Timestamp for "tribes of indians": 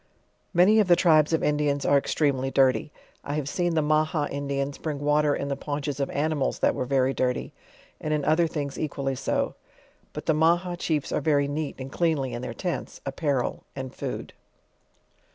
0.95-1.85